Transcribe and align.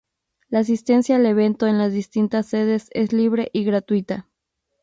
La 0.49 0.57
asistencia 0.57 1.15
al 1.15 1.27
evento 1.27 1.67
en 1.67 1.77
las 1.77 1.93
distintas 1.93 2.47
sedes 2.47 2.87
es 2.93 3.13
libre 3.13 3.51
y 3.53 3.65
gratuita. 3.65 4.27